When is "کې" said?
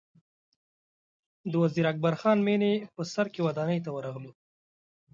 3.33-3.45